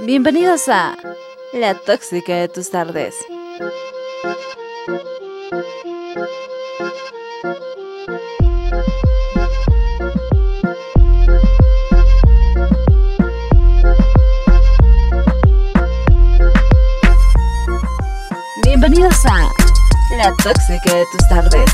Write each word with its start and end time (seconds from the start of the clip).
Bienvenidos 0.00 0.68
a 0.68 0.96
La 1.52 1.74
Tóxica 1.74 2.34
de 2.34 2.48
tus 2.48 2.70
tardes. 2.70 3.14
Bienvenidos 18.64 19.24
a 19.26 19.48
La 20.16 20.32
Tóxica 20.42 20.94
de 20.94 21.04
tus 21.10 21.28
tardes. 21.28 21.70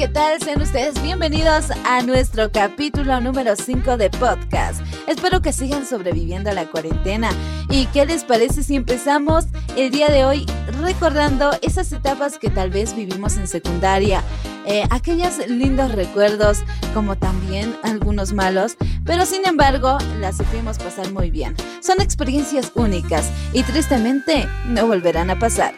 ¿Qué 0.00 0.08
tal? 0.08 0.40
Sean 0.40 0.62
ustedes 0.62 1.02
bienvenidos 1.02 1.66
a 1.84 2.00
nuestro 2.00 2.50
capítulo 2.50 3.20
número 3.20 3.54
5 3.54 3.98
de 3.98 4.08
podcast. 4.08 4.80
Espero 5.06 5.42
que 5.42 5.52
sigan 5.52 5.84
sobreviviendo 5.84 6.48
a 6.48 6.54
la 6.54 6.64
cuarentena. 6.64 7.28
¿Y 7.68 7.84
qué 7.88 8.06
les 8.06 8.24
parece 8.24 8.62
si 8.62 8.76
empezamos 8.76 9.44
el 9.76 9.90
día 9.90 10.08
de 10.08 10.24
hoy 10.24 10.46
recordando 10.80 11.50
esas 11.60 11.92
etapas 11.92 12.38
que 12.38 12.48
tal 12.48 12.70
vez 12.70 12.96
vivimos 12.96 13.36
en 13.36 13.46
secundaria? 13.46 14.22
Eh, 14.64 14.84
aquellos 14.88 15.36
lindos 15.48 15.92
recuerdos 15.92 16.60
como 16.94 17.18
también 17.18 17.76
algunos 17.82 18.32
malos, 18.32 18.78
pero 19.04 19.26
sin 19.26 19.44
embargo 19.44 19.98
las 20.18 20.38
supimos 20.38 20.78
pasar 20.78 21.12
muy 21.12 21.30
bien. 21.30 21.54
Son 21.82 22.00
experiencias 22.00 22.72
únicas 22.74 23.30
y 23.52 23.64
tristemente 23.64 24.48
no 24.64 24.86
volverán 24.86 25.28
a 25.28 25.38
pasar. 25.38 25.74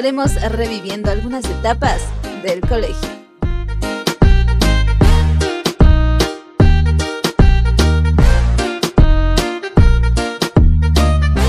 Estaremos 0.00 0.34
reviviendo 0.52 1.10
algunas 1.10 1.44
etapas 1.44 2.00
del 2.42 2.62
colegio. 2.62 3.10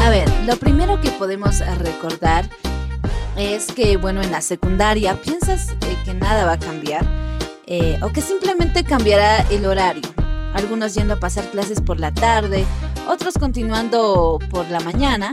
A 0.04 0.10
ver, 0.10 0.30
lo 0.46 0.58
primero 0.58 1.00
que 1.00 1.12
podemos 1.12 1.60
recordar 1.78 2.50
es 3.38 3.68
que, 3.68 3.96
bueno, 3.96 4.22
en 4.22 4.34
la 4.34 4.42
secundaria 4.42 5.16
piensas 5.22 5.70
eh, 5.70 5.98
que 6.04 6.14
nada 6.14 6.44
va 6.44 6.54
a 6.54 6.60
cambiar 6.60 7.06
eh, 7.68 7.98
o 8.02 8.10
que 8.10 8.20
simplemente 8.20 8.84
cambiará 8.84 9.46
el 9.50 9.66
horario. 9.66 10.04
Algunos 10.54 10.94
yendo 10.94 11.14
a 11.14 11.20
pasar 11.22 11.46
clases 11.52 11.80
por 11.80 12.02
la 12.02 12.14
tarde, 12.14 12.66
otros 13.08 13.36
continuando 13.36 14.40
por 14.50 14.70
la 14.70 14.82
mañana. 14.82 15.32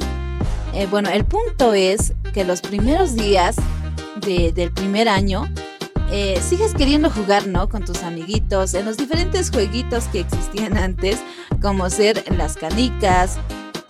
Eh, 0.72 0.86
bueno, 0.86 1.08
el 1.08 1.24
punto 1.24 1.74
es 1.74 2.12
que 2.38 2.44
los 2.44 2.60
primeros 2.60 3.16
días 3.16 3.56
de- 4.24 4.52
del 4.52 4.70
primer 4.70 5.08
año 5.08 5.52
eh, 6.12 6.40
sigues 6.40 6.72
queriendo 6.72 7.10
jugar, 7.10 7.48
¿no? 7.48 7.68
Con 7.68 7.84
tus 7.84 8.04
amiguitos 8.04 8.74
en 8.74 8.84
los 8.84 8.96
diferentes 8.96 9.50
jueguitos 9.50 10.04
que 10.04 10.20
existían 10.20 10.76
antes, 10.88 11.18
como 11.60 11.90
ser 11.90 12.22
las 12.36 12.54
canicas, 12.56 13.38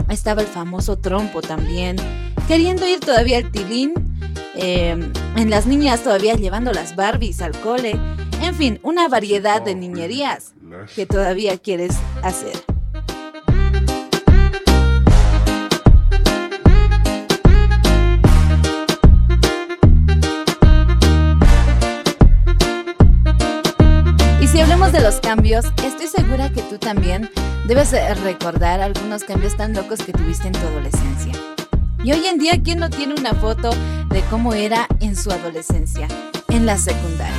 estaba 0.09 0.41
el 0.41 0.47
famoso 0.49 0.97
trompo 0.97 1.43
también, 1.43 1.97
queriendo 2.49 2.89
ir 2.89 3.01
todavía 3.01 3.37
al 3.37 3.53
tilín, 3.53 3.93
eh, 4.57 4.97
en 5.37 5.51
las 5.51 5.67
niñas 5.67 6.03
todavía 6.03 6.33
llevando 6.35 6.73
las 6.73 6.97
Barbies 6.97 7.43
al 7.43 7.53
cole, 7.61 8.01
en 8.43 8.55
fin, 8.55 8.81
una 8.83 9.09
variedad 9.09 9.61
de 9.61 9.75
niñerías 9.75 10.55
que 10.97 11.05
todavía 11.05 11.59
quieres 11.59 11.97
hacer. 12.23 12.53
Cambios, 25.21 25.67
estoy 25.85 26.07
segura 26.07 26.51
que 26.51 26.63
tú 26.63 26.79
también 26.79 27.31
debes 27.67 27.91
de 27.91 28.15
recordar 28.15 28.81
algunos 28.81 29.25
cambios 29.25 29.57
tan 29.57 29.75
locos 29.75 30.01
que 30.01 30.13
tuviste 30.13 30.47
en 30.47 30.53
tu 30.53 30.67
adolescencia. 30.67 31.33
Y 32.03 32.13
hoy 32.13 32.27
en 32.27 32.39
día, 32.39 32.61
¿quién 32.63 32.79
no 32.79 32.91
tiene 32.91 33.15
una 33.15 33.35
foto 33.35 33.71
de 34.11 34.23
cómo 34.31 34.55
era 34.55 34.87
en 35.01 35.17
su 35.17 35.31
adolescencia, 35.31 36.09
en 36.49 36.67
la 36.67 36.77
secundaria? 36.77 37.35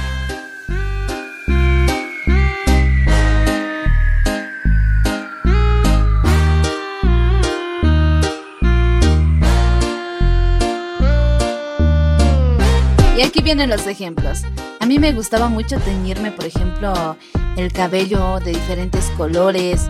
Y 13.17 13.21
aquí 13.21 13.41
vienen 13.41 13.69
los 13.69 13.85
ejemplos. 13.87 14.43
A 14.79 14.85
mí 14.85 14.97
me 14.97 15.11
gustaba 15.11 15.49
mucho 15.49 15.77
teñirme, 15.79 16.31
por 16.31 16.45
ejemplo, 16.45 17.17
el 17.59 17.73
cabello 17.73 18.39
de 18.39 18.51
diferentes 18.51 19.05
colores. 19.17 19.89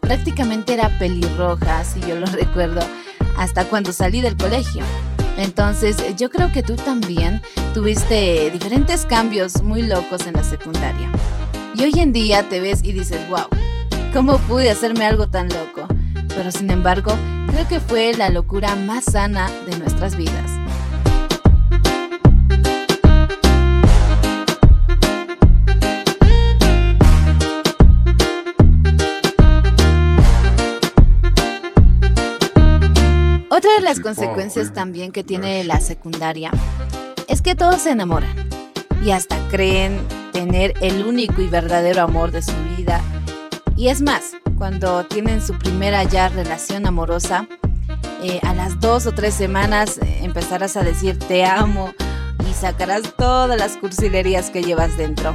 Prácticamente 0.00 0.74
era 0.74 0.98
pelirroja, 0.98 1.84
si 1.84 2.00
yo 2.00 2.16
lo 2.16 2.26
recuerdo, 2.42 2.80
hasta 3.36 3.64
cuando 3.64 3.92
salí 3.92 4.20
del 4.20 4.36
colegio. 4.36 4.84
Entonces, 5.36 5.96
yo 6.16 6.30
creo 6.30 6.52
que 6.52 6.62
tú 6.62 6.76
también 6.76 7.40
tuviste 7.74 8.50
diferentes 8.50 9.06
cambios 9.06 9.62
muy 9.62 9.82
locos 9.82 10.26
en 10.26 10.34
la 10.34 10.44
secundaria. 10.44 11.10
Y 11.74 11.84
hoy 11.84 11.92
en 11.96 12.12
día 12.12 12.48
te 12.48 12.60
ves 12.60 12.80
y 12.82 12.92
dices, 12.92 13.20
wow, 13.28 13.46
¿cómo 14.12 14.38
pude 14.38 14.70
hacerme 14.70 15.06
algo 15.06 15.28
tan 15.28 15.48
loco? 15.48 15.86
Pero 16.28 16.50
sin 16.52 16.70
embargo, 16.70 17.12
creo 17.48 17.66
que 17.68 17.80
fue 17.80 18.12
la 18.14 18.28
locura 18.28 18.74
más 18.76 19.04
sana 19.04 19.50
de 19.66 19.78
nuestras 19.78 20.16
vidas. 20.16 20.59
Las 33.90 33.98
consecuencias 33.98 34.72
también 34.72 35.10
que 35.10 35.24
tiene 35.24 35.64
la 35.64 35.80
secundaria 35.80 36.52
es 37.26 37.42
que 37.42 37.56
todos 37.56 37.82
se 37.82 37.90
enamoran 37.90 38.32
y 39.04 39.10
hasta 39.10 39.36
creen 39.48 39.98
tener 40.32 40.74
el 40.80 41.04
único 41.04 41.42
y 41.42 41.48
verdadero 41.48 42.02
amor 42.02 42.30
de 42.30 42.40
su 42.40 42.52
vida. 42.76 43.00
Y 43.76 43.88
es 43.88 44.00
más, 44.00 44.36
cuando 44.56 45.04
tienen 45.06 45.44
su 45.44 45.58
primera 45.58 46.04
ya 46.04 46.28
relación 46.28 46.86
amorosa, 46.86 47.48
eh, 48.22 48.38
a 48.44 48.54
las 48.54 48.78
dos 48.78 49.06
o 49.06 49.12
tres 49.12 49.34
semanas 49.34 49.98
eh, 49.98 50.20
empezarás 50.22 50.76
a 50.76 50.84
decir 50.84 51.18
te 51.18 51.44
amo 51.44 51.92
y 52.48 52.54
sacarás 52.54 53.02
todas 53.16 53.58
las 53.58 53.76
cursilerías 53.76 54.50
que 54.50 54.62
llevas 54.62 54.96
dentro. 54.96 55.34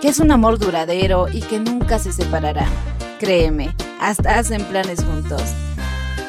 Que 0.00 0.08
es 0.08 0.18
un 0.18 0.30
amor 0.30 0.58
duradero 0.58 1.26
y 1.30 1.42
que 1.42 1.60
nunca 1.60 1.98
se 1.98 2.14
separarán. 2.14 2.70
Créeme, 3.20 3.76
hasta 4.00 4.38
hacen 4.38 4.64
planes 4.64 5.04
juntos. 5.04 5.42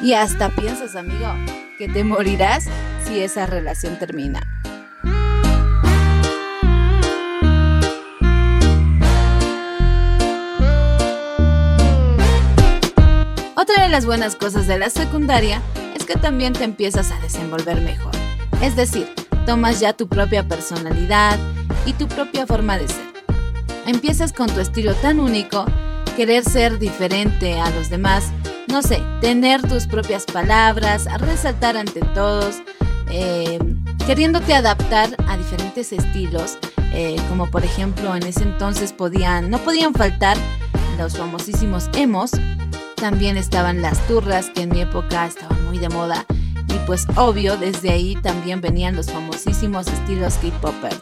Y 0.02 0.14
hasta 0.14 0.50
piensas, 0.50 0.96
amigo, 0.96 1.34
que 1.78 1.90
te 1.90 2.04
morirás 2.04 2.66
si 3.06 3.20
esa 3.20 3.46
relación 3.46 3.98
termina. 3.98 4.42
Otra 13.56 13.84
de 13.84 13.90
las 13.90 14.06
buenas 14.06 14.36
cosas 14.36 14.68
de 14.68 14.78
la 14.78 14.90
secundaria 14.92 15.62
es 15.96 16.06
que 16.06 16.16
también 16.16 16.54
te 16.54 16.64
empiezas 16.64 17.12
a 17.12 17.20
desenvolver 17.20 17.82
mejor. 17.82 18.12
Es 18.62 18.76
decir, 18.76 19.12
tomas 19.48 19.80
ya 19.80 19.94
tu 19.94 20.08
propia 20.08 20.48
personalidad 20.48 21.40
y 21.86 21.94
tu 21.94 22.08
propia 22.08 22.46
forma 22.46 22.78
de 22.78 22.88
ser. 22.88 23.08
Empiezas 23.88 24.32
con 24.32 24.48
tu 24.48 24.60
estilo 24.60 24.94
tan 24.96 25.20
único, 25.20 25.66
querer 26.16 26.44
ser 26.44 26.78
diferente 26.78 27.60
a 27.60 27.70
los 27.72 27.90
demás, 27.90 28.32
no 28.68 28.82
sé, 28.82 29.02
tener 29.22 29.62
tus 29.62 29.88
propias 29.88 30.26
palabras, 30.26 31.08
resaltar 31.20 31.78
ante 31.78 32.02
todos, 32.14 32.58
eh, 33.10 33.60
queriéndote 34.06 34.54
adaptar 34.54 35.10
a 35.28 35.38
diferentes 35.38 35.94
estilos, 35.94 36.58
eh, 36.94 37.16
como 37.30 37.50
por 37.50 37.64
ejemplo 37.64 38.16
en 38.16 38.24
ese 38.24 38.44
entonces 38.44 38.94
podían, 38.94 39.50
no 39.50 39.60
podían 39.60 39.94
faltar 39.94 40.38
los 40.98 41.18
famosísimos 41.18 41.90
emos, 41.96 42.32
también 42.96 43.38
estaban 43.38 43.82
las 43.82 44.00
turras 44.08 44.50
que 44.50 44.64
en 44.64 44.70
mi 44.70 44.82
época 44.82 45.26
estaban 45.26 45.64
muy 45.66 45.78
de 45.78 45.90
moda 45.90 46.26
y 46.68 46.78
pues 46.86 47.06
obvio 47.16 47.56
desde 47.56 47.92
ahí 47.92 48.16
también 48.16 48.62
venían 48.62 48.96
los 48.96 49.12
famosísimos 49.12 49.88
estilos 49.88 50.36
K-popers, 50.42 51.02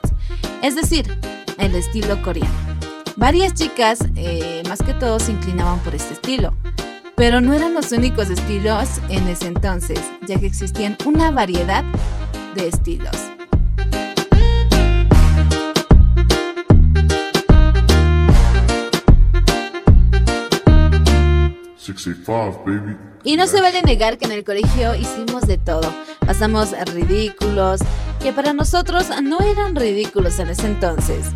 es 0.61 0.75
decir, 0.75 1.19
el 1.57 1.73
estilo 1.75 2.21
coreano. 2.21 2.53
Varias 3.15 3.53
chicas, 3.53 3.99
eh, 4.15 4.61
más 4.67 4.81
que 4.81 4.93
todo, 4.93 5.19
se 5.19 5.31
inclinaban 5.31 5.79
por 5.79 5.95
este 5.95 6.13
estilo. 6.13 6.53
Pero 7.15 7.39
no 7.39 7.53
eran 7.53 7.73
los 7.73 7.91
únicos 7.91 8.29
estilos 8.29 8.99
en 9.09 9.27
ese 9.29 9.47
entonces, 9.47 9.99
ya 10.27 10.37
que 10.39 10.47
existían 10.47 10.97
una 11.05 11.31
variedad 11.31 11.83
de 12.55 12.67
estilos. 12.67 13.15
Y 23.23 23.37
no 23.37 23.47
se 23.47 23.61
vale 23.61 23.81
negar 23.81 24.17
que 24.17 24.25
en 24.25 24.31
el 24.33 24.43
colegio 24.43 24.95
hicimos 24.95 25.47
de 25.47 25.57
todo. 25.57 25.93
Pasamos 26.25 26.73
ridículos, 26.93 27.79
que 28.21 28.33
para 28.33 28.53
nosotros 28.53 29.07
no 29.23 29.39
eran 29.39 29.75
ridículos 29.75 30.37
en 30.39 30.49
ese 30.49 30.65
entonces. 30.67 31.27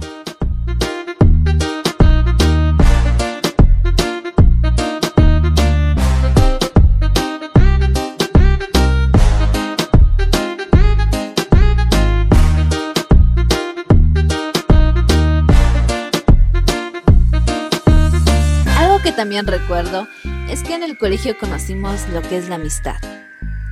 También 19.30 19.46
recuerdo 19.46 20.08
es 20.50 20.64
que 20.64 20.74
en 20.74 20.82
el 20.82 20.98
colegio 20.98 21.38
conocimos 21.38 22.02
lo 22.12 22.24
que 22.24 22.40
es 22.40 22.50
la 22.50 22.56
amistad. 22.56 22.96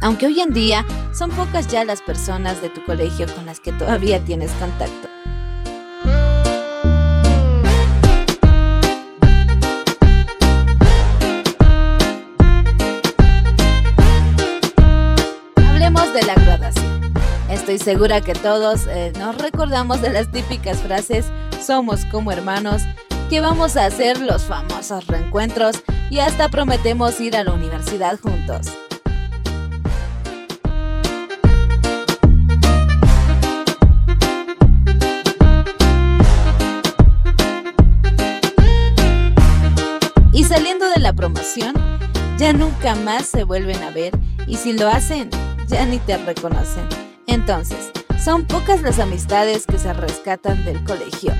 Aunque 0.01 0.27
hoy 0.27 0.39
en 0.39 0.53
día 0.53 0.85
son 1.17 1.31
pocas 1.31 1.67
ya 1.67 1.83
las 1.83 2.03
personas 2.03 2.61
de 2.61 2.69
tu 2.69 2.85
colegio 2.85 3.25
con 3.33 3.47
las 3.47 3.59
que 3.59 3.71
todavía 3.71 4.23
tienes 4.23 4.51
contacto. 4.51 5.09
Hablemos 15.55 16.13
de 16.13 16.21
la 16.21 16.35
graduación. 16.35 17.13
Estoy 17.49 17.79
segura 17.79 18.21
que 18.21 18.35
todos 18.35 18.85
eh, 18.85 19.11
nos 19.17 19.35
recordamos 19.39 20.03
de 20.03 20.11
las 20.11 20.31
típicas 20.31 20.77
frases 20.83 21.25
somos 21.65 22.05
como 22.05 22.31
hermanos, 22.31 22.83
que 23.29 23.41
vamos 23.41 23.75
a 23.75 23.85
hacer 23.85 24.21
los 24.21 24.43
famosos 24.43 25.05
reencuentros 25.07 25.83
y 26.09 26.19
hasta 26.19 26.49
prometemos 26.49 27.19
ir 27.19 27.35
a 27.35 27.43
la 27.43 27.53
universidad 27.53 28.17
juntos. 28.19 28.67
Y 40.31 40.43
saliendo 40.43 40.89
de 40.89 40.99
la 40.99 41.11
promoción, 41.13 41.73
ya 42.37 42.53
nunca 42.53 42.95
más 42.95 43.25
se 43.25 43.43
vuelven 43.43 43.81
a 43.83 43.89
ver 43.89 44.17
y 44.45 44.55
si 44.55 44.71
lo 44.71 44.87
hacen, 44.87 45.29
ya 45.67 45.85
ni 45.85 45.99
te 45.99 46.17
reconocen. 46.17 46.87
Entonces, 47.25 47.91
son 48.23 48.45
pocas 48.45 48.81
las 48.81 48.99
amistades 48.99 49.65
que 49.65 49.77
se 49.77 49.91
rescatan 49.91 50.63
del 50.63 50.83
colegio. 50.85 51.33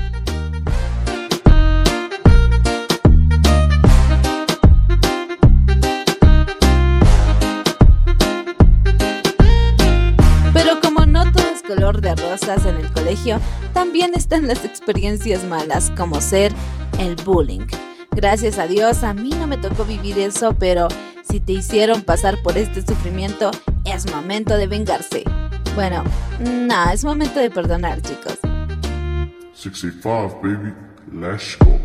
También 13.73 14.13
están 14.15 14.47
las 14.47 14.63
experiencias 14.65 15.43
malas, 15.43 15.91
como 15.97 16.21
ser 16.21 16.51
el 16.99 17.15
bullying. 17.15 17.67
Gracias 18.11 18.57
a 18.57 18.67
Dios, 18.67 19.03
a 19.03 19.13
mí 19.13 19.29
no 19.29 19.47
me 19.47 19.57
tocó 19.57 19.85
vivir 19.85 20.17
eso, 20.17 20.55
pero 20.57 20.87
si 21.29 21.39
te 21.39 21.53
hicieron 21.53 22.01
pasar 22.01 22.41
por 22.41 22.57
este 22.57 22.81
sufrimiento, 22.81 23.51
es 23.85 24.11
momento 24.11 24.57
de 24.57 24.67
vengarse. 24.67 25.23
Bueno, 25.75 26.03
no, 26.39 26.89
es 26.91 27.03
momento 27.03 27.39
de 27.39 27.51
perdonar, 27.51 28.01
chicos. 28.01 28.39
65, 29.53 30.39
baby. 30.41 30.73
Let's 31.11 31.57
go. 31.59 31.76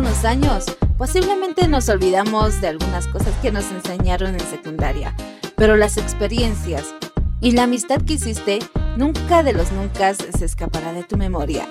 Algunos 0.00 0.24
años 0.24 0.64
posiblemente 0.96 1.68
nos 1.68 1.90
olvidamos 1.90 2.58
de 2.62 2.68
algunas 2.68 3.06
cosas 3.06 3.34
que 3.42 3.52
nos 3.52 3.70
enseñaron 3.70 4.32
en 4.32 4.40
secundaria, 4.40 5.14
pero 5.56 5.76
las 5.76 5.98
experiencias 5.98 6.94
y 7.42 7.50
la 7.50 7.64
amistad 7.64 8.00
que 8.00 8.14
hiciste 8.14 8.60
nunca 8.96 9.42
de 9.42 9.52
los 9.52 9.72
nunca 9.72 10.14
se 10.14 10.42
escapará 10.42 10.94
de 10.94 11.04
tu 11.04 11.18
memoria. 11.18 11.68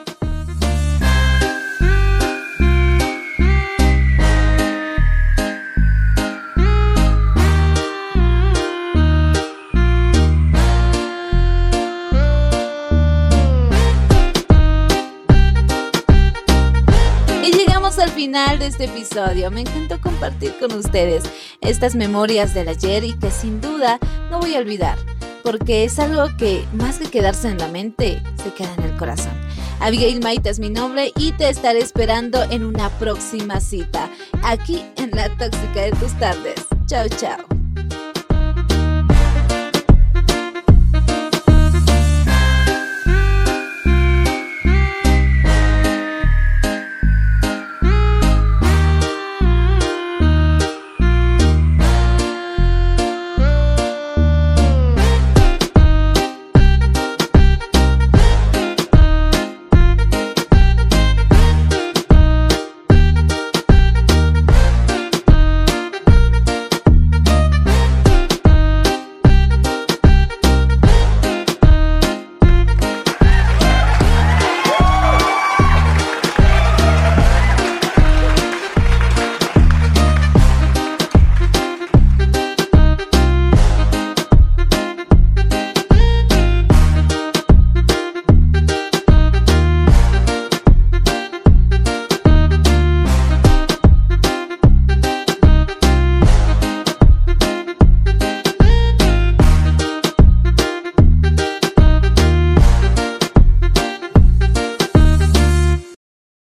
Al 17.99 18.09
final 18.09 18.59
de 18.59 18.67
este 18.67 18.85
episodio. 18.85 19.51
Me 19.51 19.61
encantó 19.61 19.99
compartir 19.99 20.55
con 20.59 20.71
ustedes 20.73 21.23
estas 21.61 21.95
memorias 21.95 22.53
del 22.53 22.69
ayer 22.69 23.03
y 23.03 23.13
que 23.17 23.29
sin 23.31 23.61
duda 23.61 23.99
no 24.29 24.39
voy 24.39 24.55
a 24.55 24.59
olvidar, 24.59 24.97
porque 25.43 25.83
es 25.83 25.99
algo 25.99 26.25
que 26.37 26.65
más 26.73 26.99
que 26.99 27.09
quedarse 27.09 27.49
en 27.49 27.57
la 27.57 27.67
mente, 27.67 28.21
se 28.41 28.53
queda 28.53 28.73
en 28.77 28.83
el 28.83 28.97
corazón. 28.97 29.33
Abigail 29.79 30.21
Maita 30.21 30.49
es 30.49 30.59
mi 30.59 30.69
nombre 30.69 31.11
y 31.17 31.31
te 31.33 31.49
estaré 31.49 31.79
esperando 31.79 32.43
en 32.43 32.65
una 32.65 32.89
próxima 32.99 33.59
cita, 33.59 34.09
aquí 34.43 34.83
en 34.97 35.11
La 35.11 35.29
Tóxica 35.37 35.81
de 35.81 35.91
tus 35.91 36.17
tardes. 36.19 36.65
Chao, 36.85 37.07
chao. 37.09 37.58